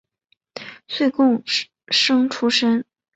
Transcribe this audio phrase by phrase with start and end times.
[0.87, 1.43] 岁贡
[1.89, 2.83] 生出身。